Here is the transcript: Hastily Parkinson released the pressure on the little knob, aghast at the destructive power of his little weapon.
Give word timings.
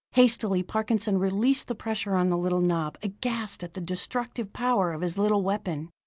Hastily 0.13 0.63
Parkinson 0.63 1.19
released 1.19 1.67
the 1.67 1.75
pressure 1.75 2.15
on 2.15 2.29
the 2.31 2.35
little 2.39 2.59
knob, 2.59 2.97
aghast 3.03 3.63
at 3.63 3.75
the 3.75 3.81
destructive 3.81 4.51
power 4.51 4.93
of 4.93 5.01
his 5.01 5.15
little 5.15 5.43
weapon. 5.43 5.91